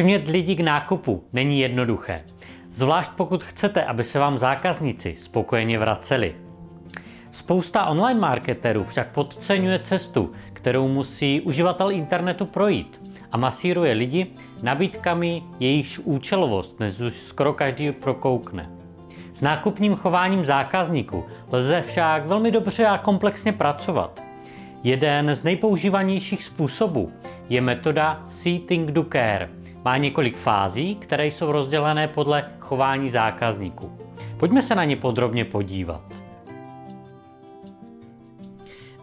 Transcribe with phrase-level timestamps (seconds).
[0.00, 2.24] Přimět lidi k nákupu není jednoduché,
[2.70, 6.34] zvlášť pokud chcete, aby se vám zákazníci spokojeně vraceli.
[7.30, 13.00] Spousta online marketerů však podceňuje cestu, kterou musí uživatel internetu projít
[13.32, 14.26] a masíruje lidi
[14.62, 18.70] nabídkami, jejichž účelovost dnes už skoro každý prokoukne.
[19.34, 24.22] S nákupním chováním zákazníků lze však velmi dobře a komplexně pracovat.
[24.84, 27.12] Jeden z nejpoužívanějších způsobů
[27.48, 29.59] je metoda Seating do Care.
[29.84, 33.98] Má několik fází, které jsou rozdělené podle chování zákazníků.
[34.36, 36.14] Pojďme se na ně podrobně podívat.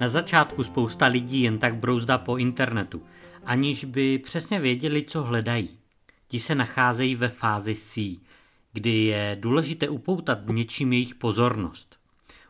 [0.00, 3.02] Na začátku spousta lidí jen tak brouzdá po internetu,
[3.44, 5.70] aniž by přesně věděli, co hledají.
[6.28, 8.20] Ti se nacházejí ve fázi C,
[8.72, 11.96] kdy je důležité upoutat něčím jejich pozornost.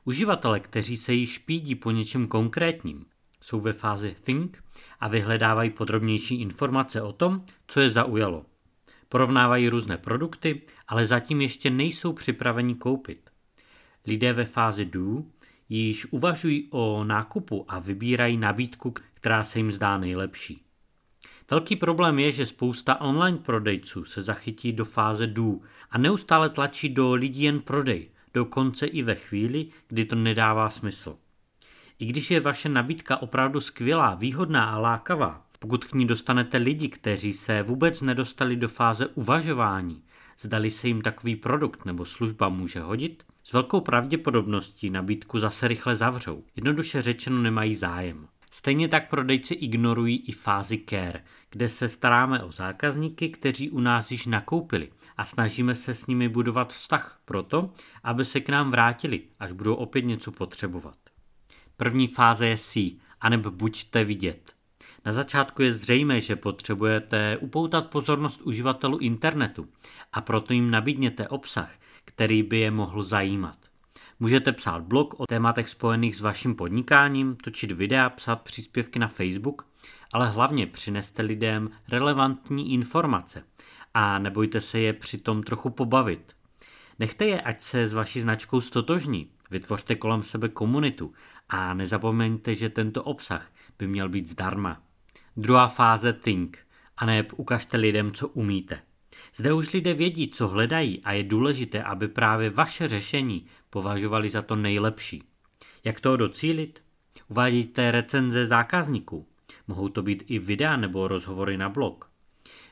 [0.04, 3.04] Uživatele, kteří se již pídí po něčem konkrétním,
[3.46, 4.64] jsou ve fázi Think
[5.00, 8.46] a vyhledávají podrobnější informace o tom, co je zaujalo.
[9.08, 13.30] Porovnávají různé produkty, ale zatím ještě nejsou připraveni koupit.
[14.06, 15.24] Lidé ve fázi Do
[15.68, 20.62] již uvažují o nákupu a vybírají nabídku, která se jim zdá nejlepší.
[21.50, 25.54] Velký problém je, že spousta online prodejců se zachytí do fáze do
[25.90, 31.16] a neustále tlačí do lidí jen prodej, dokonce i ve chvíli, kdy to nedává smysl.
[31.98, 36.88] I když je vaše nabídka opravdu skvělá, výhodná a lákavá, pokud k ní dostanete lidi,
[36.88, 40.02] kteří se vůbec nedostali do fáze uvažování,
[40.40, 45.96] zdali se jim takový produkt nebo služba může hodit, s velkou pravděpodobností nabídku zase rychle
[45.96, 46.44] zavřou.
[46.56, 48.28] Jednoduše řečeno nemají zájem.
[48.50, 54.10] Stejně tak prodejci ignorují i fázi care, kde se staráme o zákazníky, kteří u nás
[54.10, 57.70] již nakoupili a snažíme se s nimi budovat vztah proto,
[58.04, 60.96] aby se k nám vrátili, až budou opět něco potřebovat.
[61.76, 64.52] První fáze je C, anebo buďte vidět.
[65.04, 69.68] Na začátku je zřejmé, že potřebujete upoutat pozornost uživatelů internetu
[70.12, 71.74] a proto jim nabídněte obsah,
[72.04, 73.58] který by je mohl zajímat.
[74.20, 79.66] Můžete psát blog o tématech spojených s vaším podnikáním, točit videa, psát příspěvky na Facebook,
[80.12, 83.44] ale hlavně přineste lidem relevantní informace
[83.94, 86.36] a nebojte se je přitom trochu pobavit.
[86.98, 91.12] Nechte je, ať se s vaší značkou stotožní, vytvořte kolem sebe komunitu
[91.48, 94.82] a nezapomeňte, že tento obsah by měl být zdarma.
[95.36, 96.58] Druhá fáze Think,
[96.96, 98.82] a ne ukažte lidem, co umíte.
[99.34, 104.42] Zde už lidé vědí, co hledají a je důležité, aby právě vaše řešení považovali za
[104.42, 105.22] to nejlepší.
[105.84, 106.82] Jak toho docílit?
[107.28, 109.26] Uvádějte recenze zákazníků.
[109.66, 112.10] Mohou to být i videa nebo rozhovory na blog.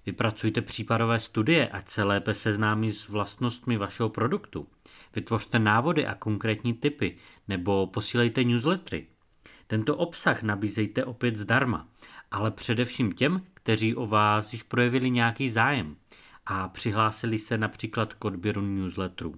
[0.07, 4.69] Vypracujte případové studie, ať se lépe seznámí s vlastnostmi vašeho produktu.
[5.15, 7.17] Vytvořte návody a konkrétní typy,
[7.49, 9.07] nebo posílejte newslettery.
[9.67, 11.89] Tento obsah nabízejte opět zdarma,
[12.31, 15.97] ale především těm, kteří o vás již projevili nějaký zájem
[16.47, 19.35] a přihlásili se například k odběru newsletterů.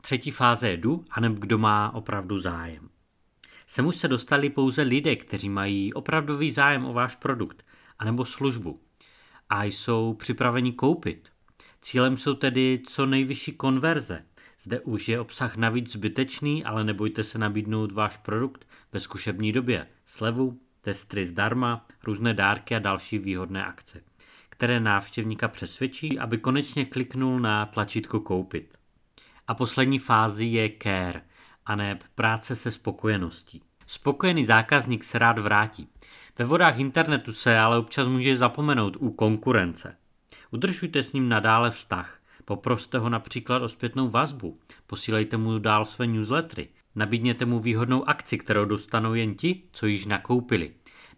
[0.00, 2.88] Třetí fáze je jdu, aneb kdo má opravdu zájem.
[3.66, 7.64] Sem už se dostali pouze lidé, kteří mají opravdový zájem o váš produkt
[7.98, 8.80] anebo službu
[9.50, 11.28] a jsou připraveni koupit.
[11.82, 14.24] Cílem jsou tedy co nejvyšší konverze.
[14.60, 19.86] Zde už je obsah navíc zbytečný, ale nebojte se nabídnout váš produkt ve zkušební době.
[20.04, 24.00] Slevu, testry zdarma, různé dárky a další výhodné akce
[24.58, 28.78] které návštěvníka přesvědčí, aby konečně kliknul na tlačítko koupit.
[29.46, 31.22] A poslední fázi je care,
[31.66, 33.62] a ne práce se spokojeností.
[33.86, 35.88] Spokojený zákazník se rád vrátí.
[36.38, 39.96] Ve vodách internetu se ale občas může zapomenout u konkurence.
[40.50, 42.18] Udržujte s ním nadále vztah.
[42.44, 44.58] Poproste ho například o zpětnou vazbu.
[44.86, 46.68] Posílejte mu dál své newslettery.
[46.94, 50.70] Nabídněte mu výhodnou akci, kterou dostanou jen ti, co již nakoupili.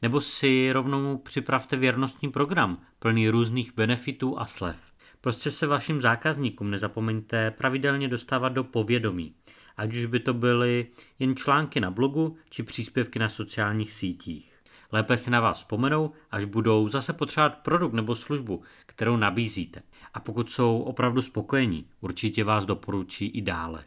[0.02, 4.76] Nebo si rovnou připravte věrnostní program, plný různých benefitů a slev.
[5.20, 9.34] Prostě se vašim zákazníkům nezapomeňte pravidelně dostávat do povědomí,
[9.76, 10.86] ať už by to byly
[11.18, 14.59] jen články na blogu či příspěvky na sociálních sítích.
[14.92, 19.82] Lépe si na vás vzpomenou, až budou zase potřebovat produkt nebo službu, kterou nabízíte.
[20.14, 23.84] A pokud jsou opravdu spokojení, určitě vás doporučí i dále.